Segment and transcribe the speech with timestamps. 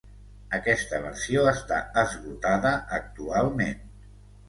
[0.57, 3.89] Aquesta versió està esgotada actualment.